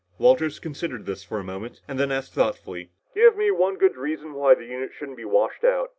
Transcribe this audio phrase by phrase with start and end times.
[0.17, 4.33] Walters considered this for a moment and then asked thoughtfully, "Give me one good reason
[4.33, 5.89] why the unit shouldn't be washed out."